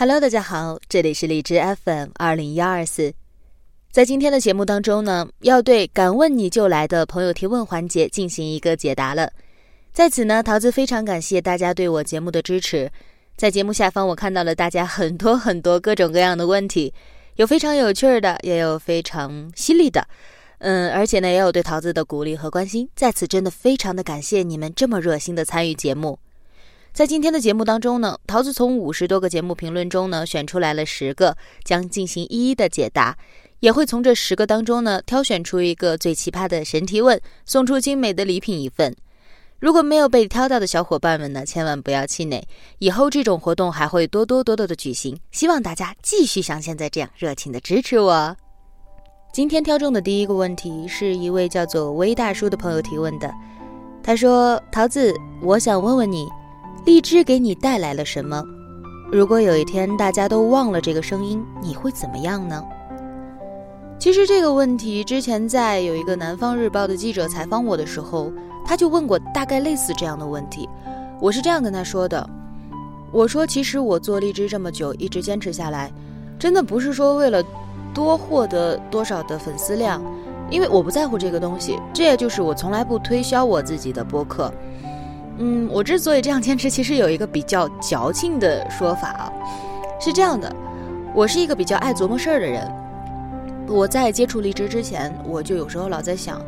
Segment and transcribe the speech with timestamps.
[0.00, 3.12] Hello，大家好，这里是荔枝 FM 二零幺二四。
[3.90, 9.28] 在今天的节目当中呢，要对敢问你就来的朋友提问环节进行一个解答了。
[9.92, 12.88] 在此呢，桃子非常感谢大家对我节目的支持。
[13.36, 16.94] 在节目下方，我看到了大家很多很多各种各样的问题，
[17.34, 20.06] 有非常有趣的，也有非常犀利的，
[20.58, 22.88] 嗯，而且呢，也有对桃子的鼓励和关心。
[22.94, 26.16] 在此，真的非常的感谢你们这么热心的参与节目。
[26.92, 33.16] 在今天的节目当中呢，桃子从五十多个节目评论中呢选出来了十个，将进行一一的解答，
[33.60, 38.96] 也会从这十个当中呢挑选出一个最奇葩的神提问，送出精美的礼品一份。
[39.60, 42.42] 如果没有被挑到的小伙伴们呢，千万不要气馁，
[42.78, 48.36] 以后这种活动还会多多多多的举行，希望大家继续像现在这样热情的支持我。
[49.32, 53.32] 今天挑中的第一个问题是一位叫做微大叔的朋友提问的，
[54.02, 56.26] 他说：“桃子，我想问问你。”
[56.88, 58.42] 荔枝给你带来了什么？
[59.12, 62.64] 如果有一天大家都忘了这个声音，你会怎么样呢？
[63.98, 68.32] 其实这个问题之前在有一个南方日报的记者采访我的时候，
[68.64, 70.66] 他就问过大概类似这样的问题。
[71.20, 72.26] 我是这样跟他说的：
[73.12, 75.92] 我说，其实我做荔枝这么久，一直坚持下来，
[76.38, 77.44] 真的不是说为了
[77.92, 80.02] 多获得多少的粉丝量，
[80.50, 81.78] 因为我不在乎这个东西。
[81.92, 84.50] 这也就是我从来不推销我自己的播客。
[85.38, 89.32] 嗯，我之所以这样坚持，其实有一个比较矫情的说法啊，
[90.00, 90.52] 是这样的，
[91.14, 92.68] 我是一个比较爱琢磨事儿的人。
[93.68, 96.40] 我在接触离职之前，我就有时候老在想，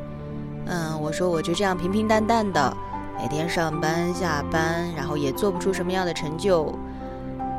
[0.66, 2.77] 嗯，我说我就这样平平淡淡的，
[3.20, 6.74] 每天上班下班，然后也做不出什么样的成就。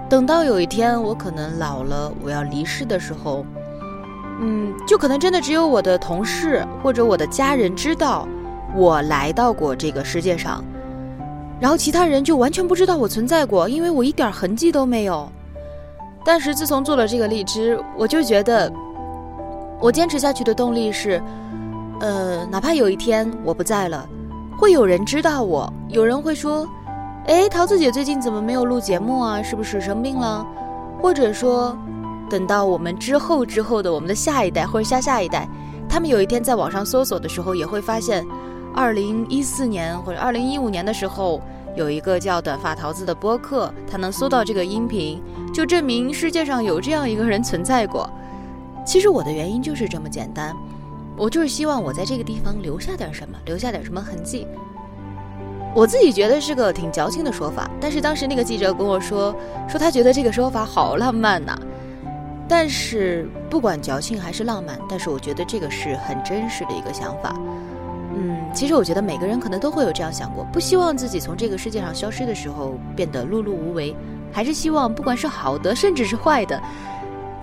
[0.09, 3.45] 等到有一天我可能老了，我要离世的时候，
[4.41, 8.27] 嗯，就可能真的只有我的同事或者我的家人知道
[8.75, 10.61] 我来到过这个世界上。
[11.61, 15.31] 然后其他人就完全不知道我存在过，因为我一点痕迹都没有。
[16.25, 18.73] 但是自从做了这个荔枝，我就觉得，
[19.79, 21.21] 我坚持下去的动力是，
[21.99, 24.09] 呃，哪怕有一天我不在了，
[24.57, 26.67] 会有人知道我，有人会说，
[27.27, 29.39] 哎，桃子姐最近怎么没有录节目啊？
[29.43, 30.43] 是不是生病了？
[30.99, 31.77] 或者说，
[32.27, 35.47] 等到我们之后之后的我们的下一代或者下下一代，
[35.87, 38.25] 他们有一天在网上搜索的时候，也会发现。
[38.73, 41.41] 二零一四年或者二零一五年的时候，
[41.75, 45.21] 有一个叫“短发桃子”的播客，他能搜到这个音频，
[45.53, 48.09] 就证明世界上有这样一个人存在过。
[48.85, 50.55] 其实我的原因就是这么简单，
[51.17, 54.47] 我就是希望我在这个地方留下点什么，留下点什么痕迹。
[55.73, 59.33] 我自己觉得是个挺矫情的说法，但是当时那个记者跟我说，
[59.69, 61.57] 说他觉得这个说法好浪漫呐。
[62.47, 67.33] 但是不管矫情还是浪漫，但是我觉得这个是很真实的一个想法。
[68.13, 73.95] 嗯，其实我觉得每个人可能都会有这样想过，不希望自己从这个世界上消失的时候变得碌碌无为，
[74.33, 76.61] 还是希望不管是好的，甚至是坏的，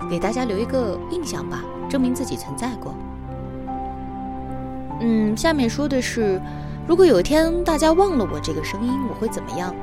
[0.09, 2.93] 给大家留一个印象吧，证明自己存在过。
[5.01, 6.39] 嗯，下面说的是，
[6.87, 9.73] 如果有一天大家忘了我这个声音，我会怎么样？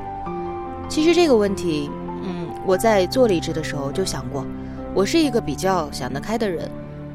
[0.89, 1.91] 其实这个问题，
[2.23, 4.47] 嗯，我在做励志的时候就想过，
[4.95, 6.71] 我是一个比较想得开的人，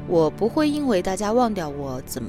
[0.08, 2.28] 我不会因为大家忘掉我怎么。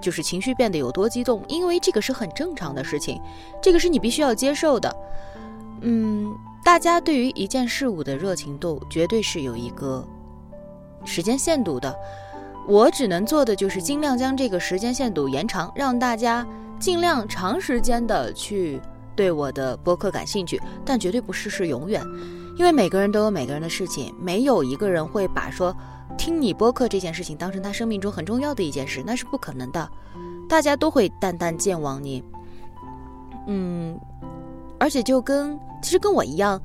[0.00, 3.20] 就是情绪变得有多激动，因为这个是很正常的事情，
[3.62, 4.94] 这个是你必须要接受的。
[5.80, 6.34] 嗯，
[6.64, 10.06] 大家对于一件事物的热情度绝对是有一个
[11.04, 11.94] 时间限度的。
[12.68, 16.46] 我只能做的就是尽量将这个时间限度延长，让大家
[16.78, 18.80] 尽量长时间的去
[19.14, 22.02] 对我的播客感兴趣，但绝对不是是永远，
[22.58, 25.74] 因为每个人都有每个人的事情，没有一个人会把说。
[26.26, 29.88] 听你播客这件事情当成他生命中很重要的一件事，那是不可能的。
[30.48, 32.20] 大家都会淡淡健忘你，
[33.46, 33.96] 嗯，
[34.76, 36.60] 而且就跟其实跟我一样，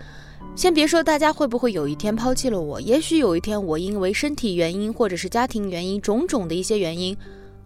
[0.56, 7.16] 先别说大家会不会有一天抛弃了我，也许有一天我因为身体原因或者是家庭原因种种的一些原因，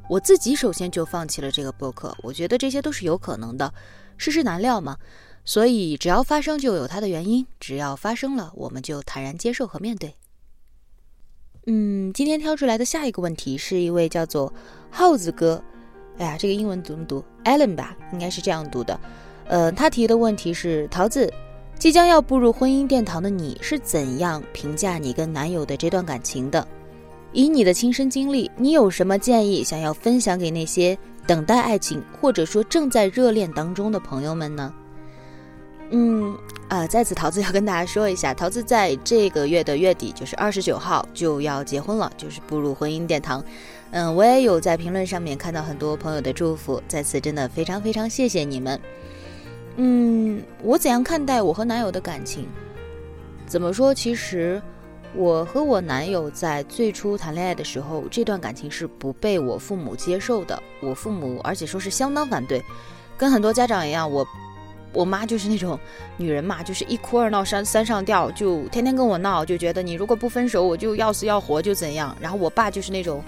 [0.09, 2.13] 我自己首先就放弃了这个播客。
[2.23, 3.73] 我觉得这些都是有可能的，
[4.17, 4.97] 世事难料嘛。
[5.45, 10.13] 所以只要发生就有它的原因，只要发生了，我们就坦然接受和面对。
[11.67, 14.53] 嗯，今天挑出来的下一个问题是一位叫做
[14.91, 15.59] 耗子哥，
[16.19, 18.99] 哎呀，这个英文怎么读？Allen 吧，应该是这样读的。
[19.47, 21.31] 呃，他提的问题是：桃子，
[21.79, 26.67] 即将要步入婚姻殿堂的你是怎样评价你跟男友的这段感情的？
[27.33, 30.95] 以你的亲身经历，你有什么建议想要分享给那些
[31.25, 34.71] 等待爱情或者说正在热恋当中的朋友们呢？
[35.91, 36.37] 嗯。
[36.67, 43.41] 啊，在此桃子要跟大家说一下，桃子在这个月的月底，就是二十九号就要结婚了，就是步入婚姻殿堂。
[43.91, 48.81] 嗯，我也有在评论上面看到很多朋友的祝福，在此真的非常非常谢谢你们。
[49.75, 52.47] 嗯，我怎样看待我和男友的感情？
[53.45, 53.93] 怎么说？
[53.93, 54.59] 其实
[55.13, 60.61] 我和我男友在最初谈恋爱的时候，这段感情是不被我父母接受的。
[60.81, 62.59] 我父母而且说是相当反对，
[63.15, 64.27] 跟很多家长一样，我
[64.95, 65.79] 我妈就是那种
[66.17, 72.17] 女人嘛，就是一哭二闹三三上吊，就天天跟我闹，就觉得你如果不分手，我就要死要活就怎样。
[72.19, 73.23] 然后我爸就是那种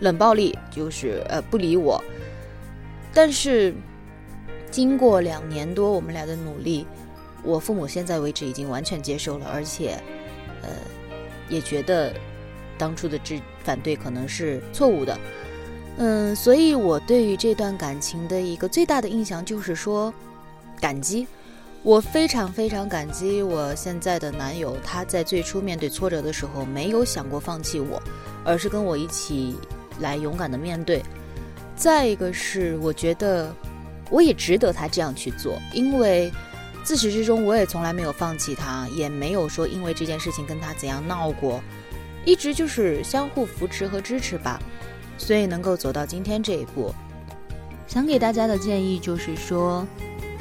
[0.00, 2.02] 冷暴力，就是呃不理我。
[3.14, 3.72] 但是
[4.70, 6.86] 经过两年多我们俩的努力。
[7.44, 10.00] 我父母现在为止已经完全接受了，而且，
[10.62, 10.68] 呃，
[11.48, 12.14] 也觉得
[12.78, 15.18] 当初的这反对可能是错误的，
[15.96, 20.14] 嗯，所以我对于这段感情的一个最大的印象就是说，
[20.82, 21.28] 感激，
[21.84, 28.02] 我非常非常感激我现在的男友，他在最初面对挫折的时候没有想过放弃我，
[28.44, 29.56] 而是跟我一起
[30.00, 31.00] 来勇敢的面对。
[31.76, 33.54] 再一个是，我觉得
[34.10, 36.32] 我也值得他这样去做，因为。
[36.84, 41.62] 自始至终，我也从来没有放弃他，也没有说因为这件事情跟他怎样闹过，
[42.24, 44.60] 一直就是相互扶持和支持吧，
[45.16, 46.92] 所以能够走到今天这一步。
[47.86, 49.86] 想给大家的建议就是说，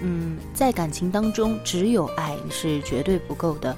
[0.01, 3.75] 嗯，在感情当中，只有爱是绝对不够的。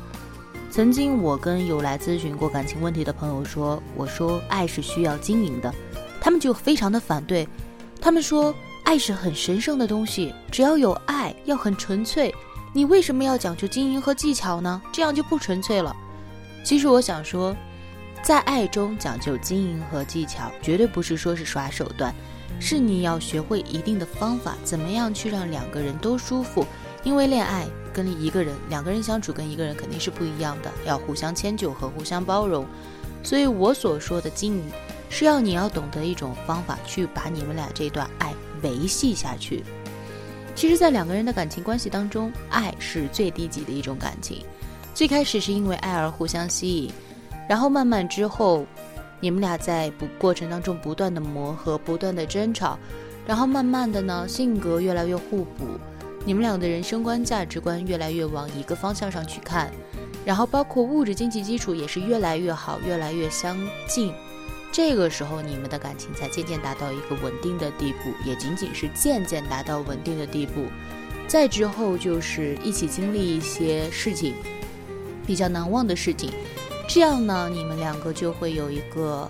[0.72, 5.72] 曾经我跟有来咨询过感情问题的朋友说，我说爱是需要经营的，
[6.20, 7.48] 他们就非常的反对，
[8.02, 12.34] 他们说爱是很神圣的东西，只要有爱，要很纯粹。
[12.74, 14.82] 你为什么要讲究经营和技巧呢？
[14.92, 15.96] 这样就不纯粹了。
[16.64, 17.56] 其实我想说，
[18.24, 22.12] 在爱中讲究经营和技巧，绝对不是说是耍手段，
[22.60, 26.66] 是你要学会一定的方法，怎么样去让两个人都舒服。
[27.04, 32.66] 因为恋爱跟一个人、两个人相处跟一个人肯定是不一样的，要互相迁就和互相包容。
[33.22, 34.64] 所以我所说的经营，
[35.10, 39.64] 是要你要懂得一种方法，去把你们俩这段爱维系下去。
[40.56, 44.46] 其实，在两个人的感情关系当中，爱是最低级的一种感情。
[44.94, 46.92] 最开始是因为爱而互相吸引，
[47.50, 48.66] 然后慢慢之后，
[49.24, 52.78] 你们俩在不过程当中不断的磨合，不断的争吵，
[53.26, 55.80] 然后慢慢的呢，性格越来越互补，
[56.26, 59.72] 你们俩的人生观、价值观越来越往一个方向上去看，
[60.26, 64.14] 然后包括物质经济基础也是越来越好，越来越相近。
[64.74, 70.66] 这个时候，你们的感情才渐渐达到一个稳定的地步，也仅仅是渐渐达到稳定的地步。
[71.30, 74.34] 再之后，就是一起经历一些事情，
[75.26, 76.30] 比较难忘的事情，
[76.88, 79.30] 这样呢，你们两个就会有一个，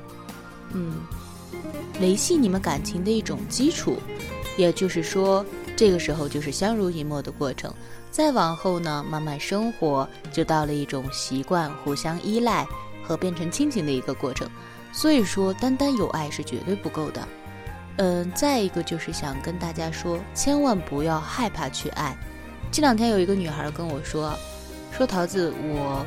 [0.74, 0.96] 嗯，
[2.02, 3.98] 维系你们感情的一种基础。
[4.56, 5.44] 也就是说，
[5.76, 7.74] 这个时候就是相濡以沫的过程。
[8.12, 12.68] 再往后呢，慢慢生活就到了一种习惯、互相依赖
[13.04, 14.48] 和变成亲情的一个过程。
[14.92, 17.28] 所以说，单单有爱是绝对不够的。
[17.98, 22.16] 嗯，再一个就是想跟大家说，千万不要害怕去爱。
[22.72, 24.38] 这两天有一个女孩跟我说，
[24.92, 26.06] 说桃子，我，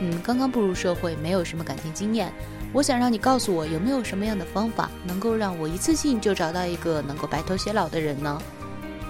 [0.00, 2.32] 嗯，刚刚步入社会，没有什么感情经验，
[2.72, 8.40] 我想让你告诉我，有没有什么样的方法，能够让我一次性就找到一个能够白头偕老的人呢？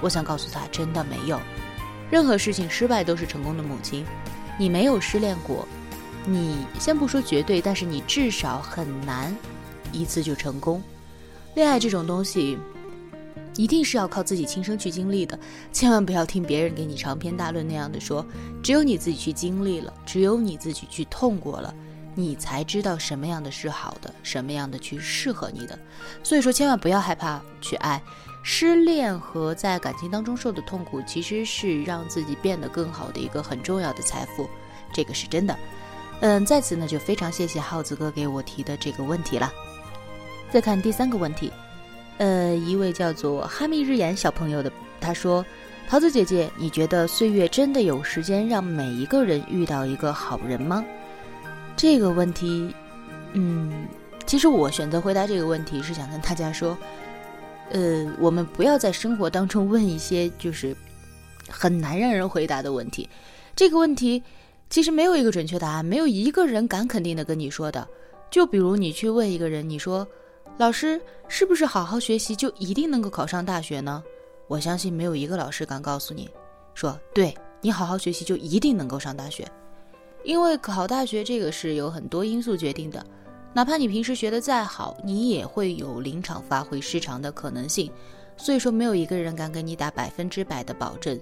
[0.01, 1.41] 我想告诉他，真的没有，
[2.11, 4.07] 任何事情失败都是成功的母亲，
[4.59, 5.67] 你没有失恋过。
[6.25, 9.35] 你先不说绝对，但是你至少很难
[9.93, 10.83] 一次就成功。
[11.55, 12.59] 恋爱这种东西，
[13.59, 15.37] 一定是要靠自己亲身去经历的，
[15.73, 18.25] 千万不要听别人给你长篇大论那样的说。
[18.63, 21.75] 只有你自己去经历了，只有你自己去痛过了，
[22.15, 25.77] 你才知道什么样的是好的，什么样的去适合你的。
[26.23, 28.01] 所以说，千万不要害怕去爱。
[28.45, 34.49] 失恋和在感情当中受的痛苦，其实是让自己变得更好的一个很重要的财富，
[34.95, 35.59] 这个是真的。
[36.21, 39.53] 嗯，在此呢就非常谢谢耗子哥给我提的这个问题了。
[40.51, 41.53] 再看第三个问题，
[42.19, 44.71] 呃，一位叫做哈密日眼小朋友的
[45.01, 45.45] 他说
[45.89, 50.85] ：“桃子姐姐，你觉得岁月真的有时间让每一个人遇到一个好人吗？”
[51.77, 52.75] 这个问题，
[53.33, 53.87] 嗯，
[54.27, 56.77] 其实我选择回答这个问题是想跟大家说，
[57.71, 60.77] 呃，我们不要在生活当中问一些就是
[61.49, 63.09] 很难让人回答的问题。
[63.57, 64.23] 这个问题。
[64.71, 67.89] 其实没有一个准确答案，没有一个人敢肯定的跟你说的。
[68.31, 70.07] 就比如你去问一个人，你说
[70.59, 74.03] ：“老师，是不是好好学习就一定能够考上大学呢？”
[74.49, 76.29] 我相信没有一个老师敢告诉你，
[76.75, 79.47] 说：“对你好好学习就一定能够上大学。”
[80.25, 83.07] 因为考大学这个是有很多因素决定的，
[83.53, 87.91] 哪怕你平时学的再好，你也会有临场发挥失常的可能性。
[88.37, 91.21] 所以说，没有一个人敢给你打百分之百的保证。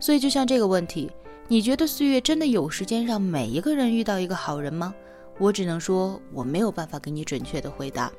[0.00, 1.10] 所以，就像这个问题。
[1.48, 4.94] 你觉得岁月真的有时间让每一个人遇到一个好人吗？
[5.38, 8.10] 我只能说我没有办法给你准确的回答。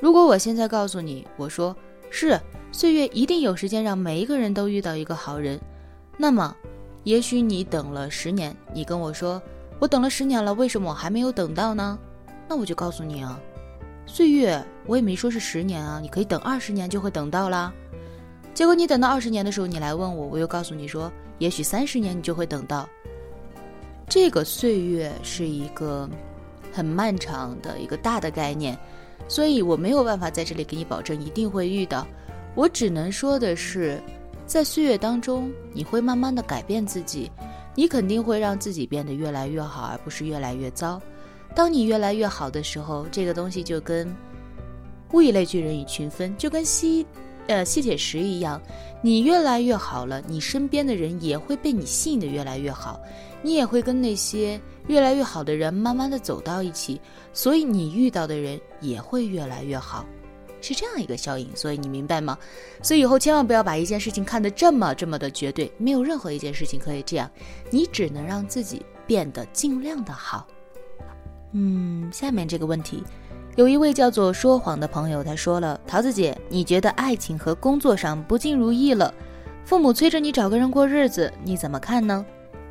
[0.00, 1.74] 如果我现在告诉你，我说
[2.10, 2.38] 是
[2.72, 5.60] 岁月一定有时间让每一个人都遇到一个好人，
[6.16, 6.54] 那么，
[7.04, 9.40] 也许你等了十年，你跟我说，
[9.78, 11.98] 我等了十年了，为什么我还没有等到呢？
[12.48, 13.40] 那我就告诉你啊，
[14.06, 17.72] 岁月我也没说是十年啊，你可以等二十年就会等到啦。
[18.52, 22.88] 结果你等到二十年的时候，你来问我，我又告诉你说，也许三十年你就会等到。
[24.08, 26.08] 这个岁月是一个
[26.72, 28.78] 很漫长的一个大的概念，
[29.26, 32.06] 所以我没有办法在这里给你保证一定会遇到。
[32.54, 34.00] 我只能说的是，
[34.46, 37.30] 在岁月当中，你会慢慢的改变自己，
[37.74, 41.00] 你肯定会让自己变得越来越好，而不是越来越糟。
[41.54, 44.14] 当你越来越好的时候，这个东西就跟
[45.12, 47.06] 物以类聚，人以群分，就跟西
[47.46, 48.60] 呃吸铁石一样，
[49.02, 53.00] 你越来越好了，你身边的人也会被你吸引的越来越好。
[53.42, 56.98] 你也会跟那些越来越好的人慢慢的走到一起，
[57.34, 60.06] 所以你遇到的人也会越来越好，
[60.62, 61.54] 是这样一个效应。
[61.54, 62.38] 所以你明白吗？
[62.82, 67.30] 所以以后千万不要把一件事情看得这么这么的绝对，没有任何一件事情可以这样，
[67.70, 70.46] 你只能让自己变得尽量的好。
[71.52, 73.04] 嗯，下面这个问题，
[73.56, 79.14] 有一位叫做说谎的朋友，他说了：桃子姐，你觉得爱情和工作上不尽如意了，
[79.64, 82.24] 父母催着你找个人过日子，你怎么看呢？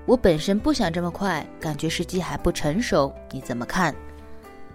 [0.05, 3.95] 我本身不想这么快，感觉时机还不成熟，你怎么看？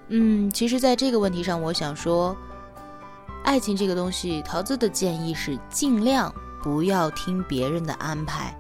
[0.09, 2.35] 嗯，其实，在这个问题上，我想说，
[3.45, 8.57] 爱情这个东西，桃子的建议是尽量不要听别人的安排，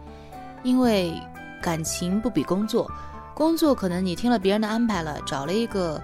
[0.62, 1.14] 因为
[1.62, 2.90] 感情不比工作，
[3.32, 5.98] 工作可能你听了别人的安排了，找了一个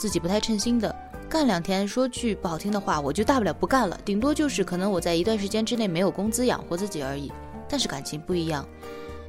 [0.00, 0.96] 自己不太称心的，
[1.28, 7.30] 干两天，说句不好听的话，我就大不了不干了，顶多就是可能我在一段时间之内没有工资养活自己而已。
[7.68, 8.66] 但是感情不一样。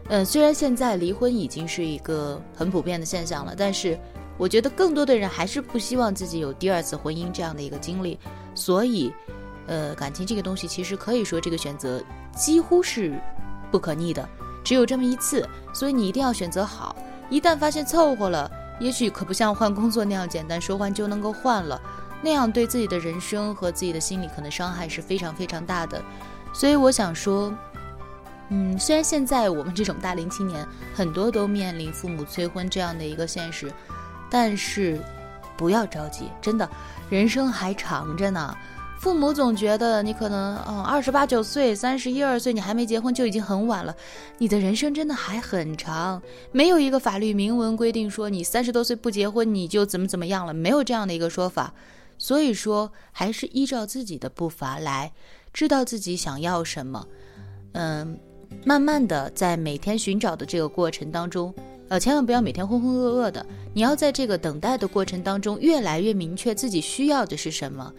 [0.08, 4.00] 嗯，虽然现在离婚已经是一个很普遍的现象了，但是
[4.38, 8.18] 我觉得更多的人还是不希望自己有第二次婚姻这样的一个经历。
[8.56, 9.12] 所以，
[9.68, 12.01] 呃，感情这个东西其实可以说这个选择
[12.34, 13.13] 几乎是
[13.70, 14.28] 不可逆的，
[14.63, 16.96] 只有这么一次，所以你一定要选择好。
[17.30, 18.50] 一旦发现凑合了，
[18.82, 21.80] 也许可不像换工作那样简单，说换就能够换了，
[22.22, 26.02] 那样对自己的人生和自己的心理可能伤害是非常非常大的。
[26.52, 27.54] 所以我想说。
[28.54, 33.72] 嗯，虽然现在我们这种大龄青年很多都面临父母催婚这样的一个现实，
[34.30, 35.00] 但是
[35.56, 36.70] 不要着急，真的，
[37.10, 38.54] 人生还长着呢。
[39.01, 43.96] 父母总觉得你可能嗯二十八九岁、三十一二岁，你还没结婚就已经很晚了。
[44.38, 51.74] 你的人生真的还很长，没有一个法律明文规定说你三十多岁不结婚你就怎么怎么样了，没有这样的一个说法。
[52.20, 55.12] 所以说，还是依照自己的步伐来，
[55.51, 57.08] 知道自己想要什么，
[57.72, 58.20] 嗯。
[58.65, 61.51] 慢慢的，在每天寻找的这个过程当中，
[61.88, 63.43] 呃，千万不要每天浑浑噩噩的。
[63.74, 67.91] 你要在这个等待的过程当中，越来越明确自己需要的是什么，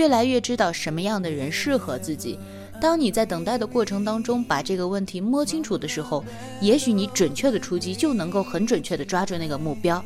[0.00, 2.38] 越来越知道什么样的人适合自己。
[2.80, 6.24] 当你在等待的过程当中把这个问题摸清楚的时候，
[6.62, 10.02] 也许你准确的出击就能够很准确的抓住那个目标。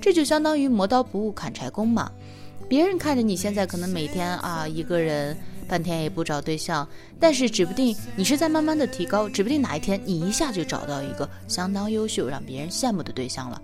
[0.00, 2.10] 这就相当于磨刀不误砍柴工嘛。
[2.70, 5.36] 别人看着你现在可能每天啊一个人。
[5.66, 6.86] 半天也不找对象，
[7.18, 13.60] 但是指不定你是在慢慢的提高，指不定哪一天你一下就找到一个相当优秀、让别人羡慕的对象了。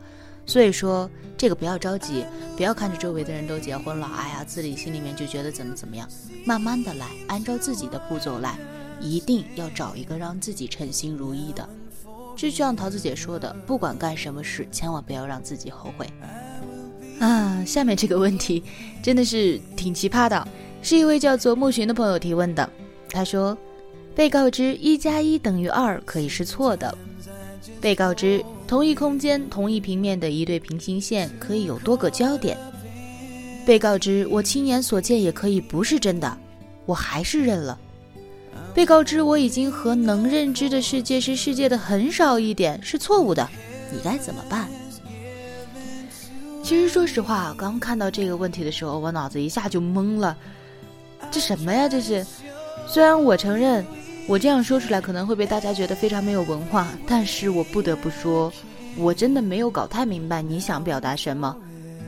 [0.50, 2.24] 所以说，这个不要着急，
[2.56, 6.08] 不要看着周围的人都结婚了，哎呀，自己心里面就觉得怎么怎么样。
[6.44, 8.58] 慢慢的来，按照自己的步骤来，
[9.00, 11.68] 一定要找一个让自己称心如意的。
[12.34, 16.04] 就像桃子姐说的，不管干什么事，千万不要让自己后悔。
[17.20, 18.64] 啊，下面这个问题
[19.00, 20.48] 真的是挺奇葩的。
[20.82, 22.68] 是一位叫做木寻的朋友提问的。
[23.08, 23.56] 他说
[24.16, 26.92] ：“被告知一加一等于二可以是错的。
[27.80, 32.56] 被告知同一空间同一平面的一对平行线可以有多个焦点。
[33.66, 36.38] 被告知我亲眼所见也可以不是真的，
[36.86, 37.76] 我还是认了。
[38.72, 43.50] 被告知我已经和能认知的世界是世界的很少一点是错误的，
[43.92, 44.68] 你该怎么办？”
[46.62, 50.36] 其实说实话，刚看到这个问题的时候，我脑子一下就懵了。
[51.28, 51.88] 这什么呀？
[51.88, 52.24] 这是，
[52.86, 53.84] 虽然我承认
[54.26, 58.52] 我这样说出来可能会被大家觉得非常没有文化，但是我不得不说，
[58.96, 61.56] 我真的没有搞太明白你想表达什么。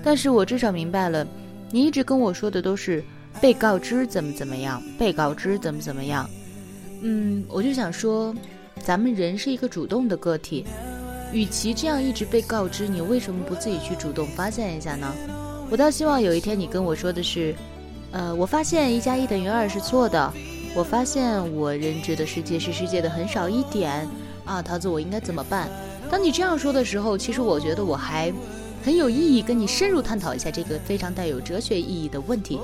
[0.04, 1.26] 但是我至少明白了，
[1.70, 3.02] 你一直跟我说的都是
[3.40, 6.28] 被告知怎么怎么样，被告知怎么怎么样。
[7.00, 8.34] 嗯，我就想说，
[8.84, 10.64] 咱们人是一个主动的个体，
[11.32, 15.12] 与其这样一直被告知，你为什么不自己去主动发现一下呢？
[15.70, 17.54] 我倒希望有一天你跟我说的是。
[18.14, 20.30] 呃，我发现一加一等于二是错的。
[20.74, 24.08] 我发现我认知的世界是世界的很少一点
[24.44, 25.68] 啊，桃子，我应该怎么办？
[26.10, 28.32] 当你这样说的时候，其实我觉得我还
[28.82, 32.58] 很有意义跟你深入探讨一下这个非常带有哲学意义的问题。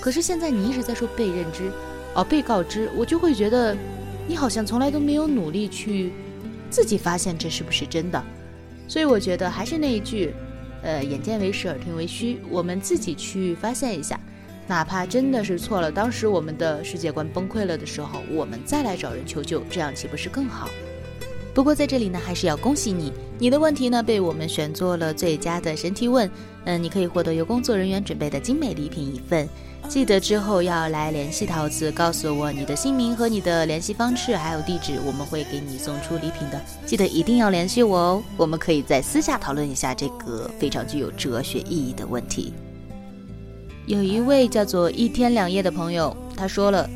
[0.00, 1.70] 可是现在你一直在说被认知，
[2.14, 3.74] 哦，被告知，我就会觉得
[4.28, 6.12] 你好像从来都没有努力去
[6.68, 8.22] 自己发现这是不是真的。
[8.86, 10.34] 所以我觉得还是那一句，
[10.82, 14.20] 呃，眼见为实，耳听为虚，我们自己去发现一下，
[14.66, 20.68] 哪怕真的是错了，当时我们的世界观崩溃了的时候，我们再来找人求救，这样岂不是更好？
[21.52, 26.28] 不过在这里呢，还是要恭喜你，你的问题呢被我们选做了最佳的神提问。
[26.64, 29.48] 嗯，你可以获得由工作人员准备的精美礼品一份。
[29.86, 36.60] 记得之后要来联系桃子，告诉我你的姓名和你的联系方式，还有地址，我们会给你送出礼品的。
[36.86, 42.54] 记得一定要联系我哦，我们可以在私下讨论一下这个非常具有哲学意义的问题。
[43.86, 46.88] 有一位叫做一天两夜的朋友，他说了：“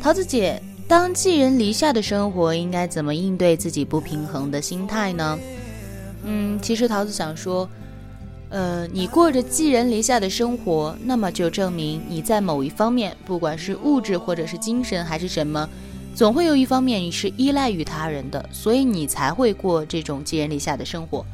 [0.00, 5.38] 桃子姐。”当寄人篱下的生活，应该怎么应对自己不平衡的心态呢？
[6.24, 7.66] 嗯，其实桃子想说，
[8.50, 15.66] 呃，你过着寄人篱下的生活，那么就证明你在某一方面，不管是物质或者是精神还是什么，
[16.14, 21.24] 总会有一方面你是依赖于他人的，所以你才会过这种寄人篱下的生活。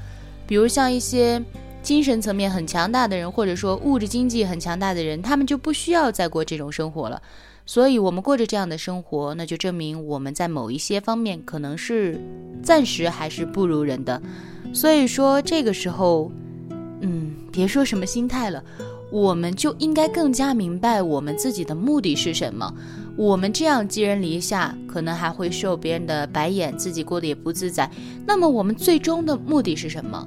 [0.47, 1.43] 比如像一些
[1.83, 7.21] 精神层面很强大的人，或者说物质经济很强大的人，他们就不需要再过这种生活了。
[7.67, 12.21] 所以，我们过着这样的生活，那就证明我们在某一些方面可能是
[12.63, 14.21] 暂时还是不如人的。
[14.73, 16.33] 所以说，这个时候，
[17.01, 18.63] 嗯，别说什么心态了，
[19.13, 22.75] 我们就应该更加明白我们自己的目的是什么。
[23.17, 27.89] 我们这样寄人篱下，可能还会受别人的白眼，自己过得也不自在。
[28.27, 30.27] 那么，我们最终的目的是什么？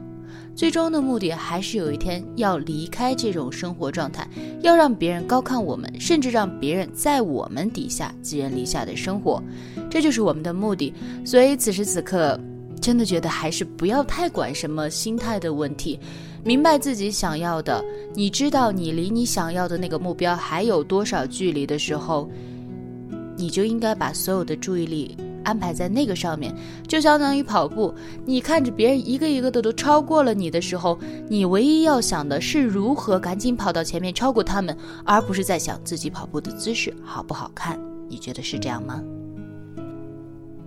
[0.56, 4.28] 最终的目的还是有一天要离开这种生活状态，
[4.62, 9.42] 要让别人高看我们，甚至让别人在我们底下寄人篱下的生活，
[9.90, 10.94] 这就是我们的目的。
[11.26, 12.40] 所以此时此刻，
[12.80, 16.00] 真的觉得还是不要太管什么心态的问题，
[16.44, 17.84] 明白自己想要的，
[18.14, 22.30] 你知道你离你想要的那个目标还有多少距离的时候，
[23.36, 25.18] 你就应该把所有的注意力。
[25.44, 26.56] 安排在那个上面，
[26.88, 27.94] 就相当于跑步。
[28.26, 30.98] 你看着别人一个一个的都超过了你的时候，
[31.28, 37.80] 你唯一要想的是如何赶紧跑到前面超过他们，而不是在想自己跑步的姿势好不好看。
[38.10, 39.02] 你觉得是这样吗？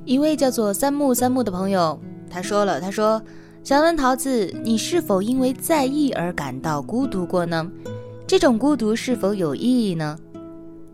[0.05, 1.99] 一位叫做三木三木的朋友，
[2.31, 3.21] 他说了，他说
[3.65, 7.69] ：“想问桃子，你是否因为在意而感到孤独过呢？
[8.27, 10.17] 这种孤独是否有意义呢？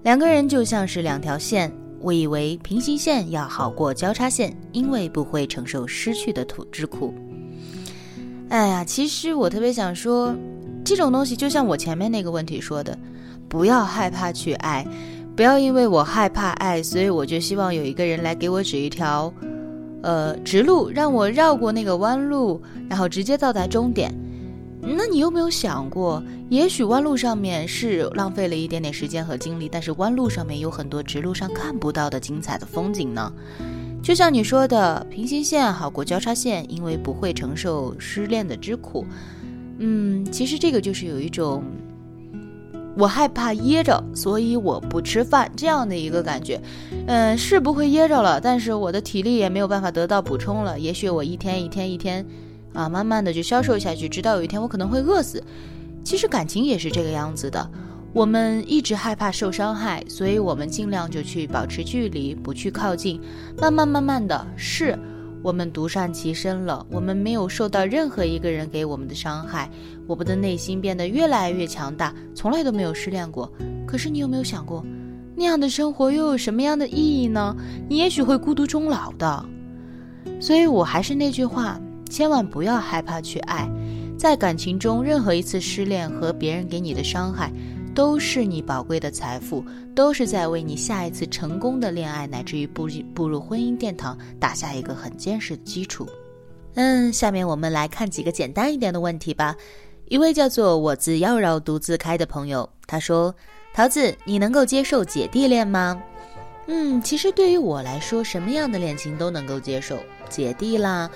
[0.02, 1.70] 两个人就像是两条线。”
[2.02, 7.14] 我以为平行线要好过交叉线，因为不会承受失去的土之苦。
[8.48, 10.34] 哎呀，其实我特别想说，
[10.84, 12.98] 这种东西就像我前面那个问题说的，
[13.48, 14.86] 不要害怕去爱，
[15.36, 19.32] 不要因为我害怕爱，所以我就希望有一个人来给我指一条，
[20.02, 22.60] 呃，直路，让我绕过那个弯路，
[22.90, 24.12] 然后直接到达终点。
[24.84, 33.32] 那你有没有想过，也许弯路上面是浪费了一点点时间和精力，但是弯路上面有很多直路上看不到的精彩的风景呢？
[34.02, 39.06] 就像你说的，平行线好过交叉线，因为不会承受失恋的之苦。
[39.78, 41.62] 嗯，其实这个就是有一种，
[42.96, 46.60] 我害怕噎着，所以我不吃饭这样的一个感觉。
[47.06, 50.80] 嗯，是不会噎着了，但是我的体力也没有办法得到补充了。
[50.80, 52.26] 也许我一天一天一天。
[52.72, 55.42] 啊，慢慢的就消瘦下去，直到有一天我可能会饿死。
[56.04, 57.70] 其实感情也是这个样子的，
[58.12, 63.20] 我们一直害怕受伤害，所以我们尽量就去保持距离，不去靠近。
[63.61, 64.98] 慢慢慢慢的是，
[65.42, 69.70] 我们独善其身了，我们没有受到任何一个人给我们的伤害，
[70.08, 73.48] 我们的内心变得越来越强大，从来都没有失恋过。
[73.87, 74.85] 可是你有没有想过，
[75.37, 77.54] 那样的生活又有什么样的意义呢？
[77.88, 79.44] 你也许会孤独终老的。
[80.40, 81.80] 所以我还是那句话。
[82.12, 83.66] 千万不要害怕去爱，
[84.18, 87.51] 在感情中，任何一次失恋和别人给你的伤害，
[87.94, 96.07] 都是你宝贵的财富，都是在为你下一次成功的恋爱，乃至于步步入婚姻殿堂打下一个很坚实的基础。
[96.75, 99.57] 嗯，下面我们来看几个简单一点的问题吧。
[100.11, 103.35] 一位叫做我自妖娆独自开的朋友，他说
[103.72, 105.98] ：“桃子，你能够接受姐弟恋吗？”
[106.68, 109.98] 嗯，其实对于我来说，什么样的恋情都能够接受，
[110.29, 111.11] 姐弟啦。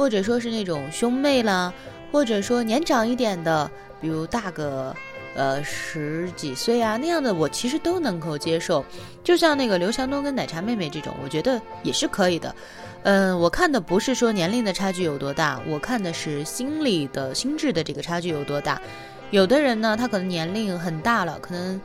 [0.00, 1.70] 或者说是那种兄妹啦，
[2.10, 4.96] 或者说年长一点的，比如大个，
[5.34, 8.82] 呃十几岁啊那样的，我其实都能够接受。
[9.22, 12.54] 就像那个刘强东跟奶茶妹妹这种，我觉得也是可以的。
[13.02, 18.80] 嗯，我看的不是说年龄的差距有多大，我看的是心理的心智的这个差距有多大。
[19.30, 21.78] 有的人呢，他可能年龄很大了，可能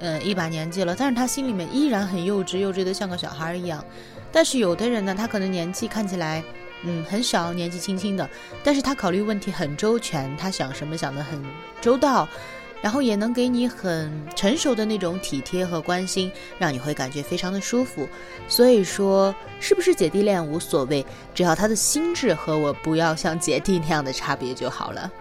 [0.00, 3.82] 嗯一把年纪了，但是他心里面依然很幼稚，幼稚的像个小孩一样。
[4.30, 6.44] 但是有的人呢，他可能年纪看起来。
[6.84, 8.28] 嗯，很小，年纪轻轻的，
[8.64, 11.40] 但是他考虑问题很周全，他想什么想的很
[11.80, 12.28] 周到，
[12.80, 18.08] 然后也能给你很成熟的那种体贴和关心，让你会感觉非常的舒服。
[18.48, 25.12] 所以说，是不是姐弟恋无所谓，只要他的心智和我不要像姐弟那样的差别就好了。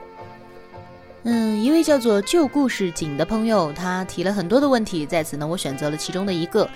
[1.24, 6.68] 嗯，一位叫做旧故事景的朋友，他提了很多的问题，在此呢，我选择了其中的一个。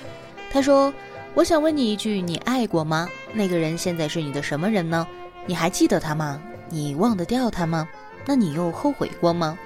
[0.51, 0.93] 他说
[1.35, 3.09] ：“我想问你一句，你爱过吗？
[3.33, 5.05] 那个人现在是你的什么人呢？
[5.45, 6.41] 你还记得他吗？
[6.69, 7.85] 你忘得掉他吗？
[8.25, 9.59] 那你又后悔过吗？”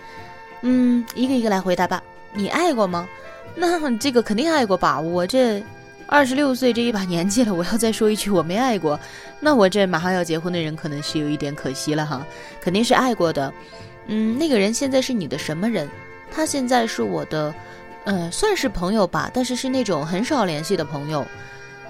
[0.61, 2.01] 嗯，一个一个来回答吧。
[2.33, 3.07] 你爱过吗？
[3.53, 4.99] 那这个肯定爱过吧。
[4.99, 5.63] 我这
[6.07, 8.99] 二十六岁这一把年纪了，我要再说一句我没爱过，
[9.39, 12.25] 那我这马上要结婚的人可能是有一点可惜了哈。
[12.59, 13.53] 肯定是爱过的。
[14.07, 15.87] 嗯，那个人现在是你的什么人？
[16.31, 17.53] 他现在是我的，
[18.05, 21.23] 呃，算是朋友吧，但是是那种很少联系的朋友。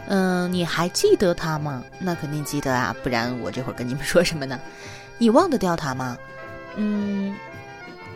[0.08, 1.84] 嗯，你还记得他吗？
[2.00, 4.60] 那肯定记得啊，不然我这会儿跟你们说什么呢？
[5.20, 6.18] 你忘得掉他吗？
[6.76, 7.36] 嗯，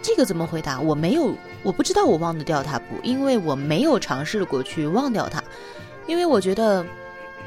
[0.02, 0.80] 这个怎么回答？
[0.80, 5.44] 我没有，我不知道我忘得掉他不，因为我没有尝试过去忘掉他，
[6.08, 6.86] 因为我觉得。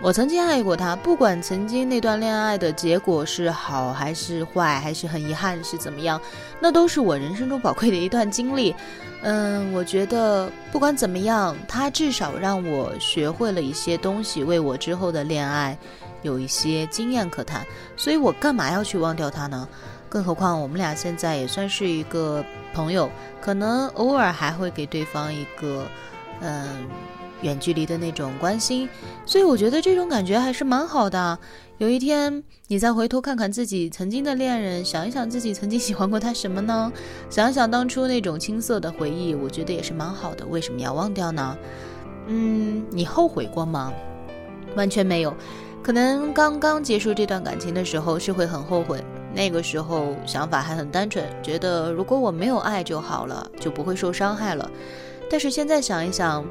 [0.03, 6.21] 我曾经爱过他，不管曾经那段恋爱的结果是好还是坏，还是很遗憾是怎么样，
[6.61, 8.75] 那都是我人生中宝贵的一段经历。
[9.23, 15.77] 嗯，我觉得不管怎么样，他至少让我学会了一些东西，为我之后的恋爱
[16.23, 17.67] 有一些经验可谈。
[17.97, 19.67] 所以我干嘛要去忘掉他呢？
[20.09, 25.85] 更何况我们俩现在也算是一个朋友，可能偶尔还会给对方一个，
[26.41, 26.87] 嗯。
[27.43, 28.89] 远距离的那种关心，
[29.25, 31.39] 所以我觉得这种感觉还是蛮好的。
[31.79, 36.91] 有一天你再回头看看自己曾经的恋人，想一想自己曾经喜欢过他什么呢？
[37.29, 40.47] 想一想当初那种青涩的回忆，我觉得也是蛮好的。
[40.47, 41.57] 为什么要忘掉呢？
[42.29, 43.93] 嗯，你后悔过吗？
[44.75, 45.37] 完全没有。
[45.83, 54.71] 可能刚刚结束这段感情的时候是会很后悔，那个时候想法还很单纯，觉得如果我没有爱就好了，就不会受伤害了。
[55.31, 56.43] 但是现在想一想。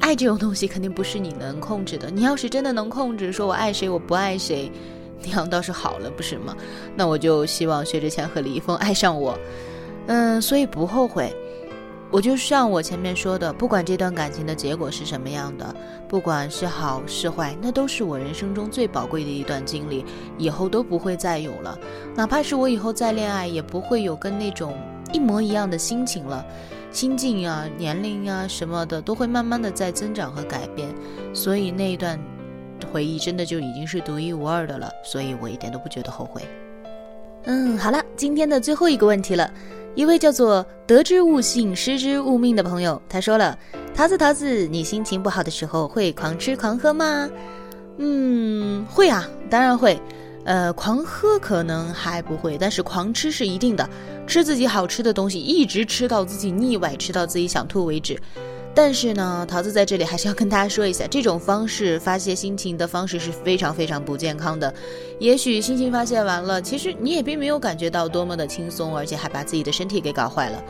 [0.00, 2.10] 爱这种东西肯定不是你能控制的。
[2.10, 4.70] 你要是真的能控制，说我爱谁我不爱谁，
[5.22, 6.56] 那样倒是好了，不是吗？
[6.94, 9.38] 那我就希望薛之谦和李易峰爱上我，
[10.06, 11.34] 嗯，所以不后悔。
[12.12, 15.74] 我就像我前面说的，不管这段感情的结果是什么样的，
[16.08, 20.04] 不管是好是坏，那都是我人生中最宝贵的一段经历，
[20.38, 21.76] 以后都不会再有了。
[22.14, 24.78] 哪怕是我以后再恋爱，也不会有跟那种
[25.12, 26.46] 一模一样的心情了。
[26.96, 30.88] 心境啊，年龄啊，什么的都会慢慢的在增长和改变，
[31.34, 32.18] 所以那一段
[32.90, 36.40] 回忆真的就已经是独一无二的了，所以我一点都不觉得后悔。
[37.44, 39.52] 嗯，好了，今天的最后一个问题了，
[39.94, 43.58] 一位叫做得之勿信，失之勿命的朋友，他说了：
[43.94, 47.28] 桃子桃子，你心情不好的时候会狂吃狂喝吗？
[47.98, 50.00] 嗯，会啊，当然会。
[50.46, 53.86] 呃，狂喝可能还不会，但是狂吃是一定的。
[54.28, 58.16] 吃自己好吃的东西，一直吃到自己腻歪，吃到自己想吐为止。
[58.72, 64.72] 但是呢，桃子在这里还是要跟大家说一下，这种方式发泄心情的方式是非常非常不健康的。
[65.18, 70.62] 也许心情发泄完了，其实你也并没有感觉到多么的轻松，而且还把自己的身体给搞坏了。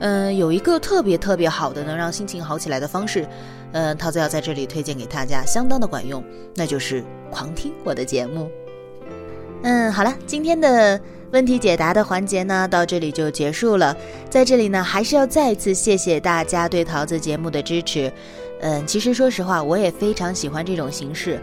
[0.00, 3.28] 嗯，有一个特别特别好的能让心情好起来的方式，
[3.72, 6.24] 嗯，桃子要在这里推荐给大家，相当的管用，
[6.56, 8.50] 那就是狂听我的节目。
[9.62, 10.98] 嗯，好了，今天的
[11.32, 13.94] 问题解答的环节呢，到这里就结束了。
[14.30, 18.10] 在这里呢，还是要再次谢谢大家对桃子节目的支持。
[18.62, 21.40] 嗯，其实说实话，我也非常喜欢这种形式。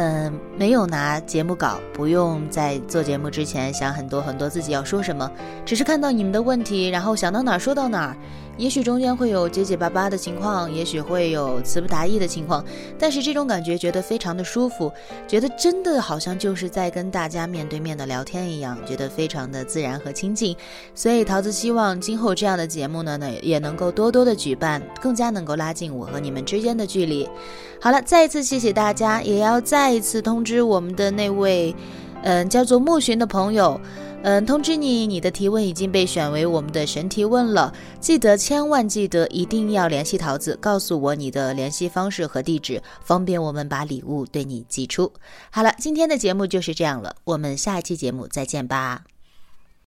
[0.00, 5.28] 嗯，没有拿节目稿，不用在做节目之前想很多很多自己要说什么，
[5.66, 8.16] 只是看到你们的问题，然后想到哪儿说到哪儿。
[8.56, 12.64] 也许中间会有结结巴巴的情况，也许会有词不达意的情况，
[12.96, 14.92] 但是这种感觉觉得非常的舒服，
[15.26, 20.56] 觉得真的好像就是在跟大家面对面的聊天一样，觉得非常的自然和亲近。
[20.94, 27.28] 所以桃子希望今后这样的节目呢，呢也能够多多的举办，更加能够拉近我和你们之间的距离。
[27.80, 31.74] 好了，再一次谢谢大家，也要再一次通知我们的那位，
[32.22, 33.80] 嗯，叫做木寻的朋友。
[34.24, 37.72] 嗯，通知你，你的提问已经被选为我们的神提问了。
[38.00, 45.12] 记得，千万记得，一定要联系桃子，告诉我你的联系方式和地址，方便我们把礼物对你寄出。
[45.52, 49.02] 好了，今天的节目就是这样了，我们下一期节目再见吧。